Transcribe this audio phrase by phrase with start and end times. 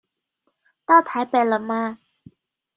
[0.83, 1.99] 到台北了嗎？